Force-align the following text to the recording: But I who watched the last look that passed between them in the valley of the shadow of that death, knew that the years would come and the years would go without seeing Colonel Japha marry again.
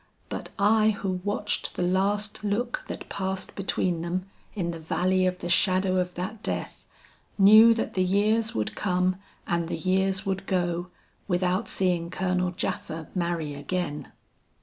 But 0.29 0.49
I 0.57 0.89
who 0.99 1.21
watched 1.23 1.75
the 1.75 1.83
last 1.83 2.43
look 2.43 2.85
that 2.87 3.07
passed 3.07 3.53
between 3.53 4.01
them 4.01 4.25
in 4.55 4.71
the 4.71 4.79
valley 4.79 5.27
of 5.27 5.37
the 5.37 5.47
shadow 5.47 5.97
of 5.97 6.15
that 6.15 6.41
death, 6.41 6.87
knew 7.37 7.75
that 7.75 7.93
the 7.93 8.03
years 8.03 8.55
would 8.55 8.73
come 8.75 9.17
and 9.45 9.67
the 9.67 9.77
years 9.77 10.25
would 10.25 10.47
go 10.47 10.87
without 11.27 11.67
seeing 11.67 12.09
Colonel 12.09 12.49
Japha 12.49 13.09
marry 13.13 13.53
again. 13.53 14.11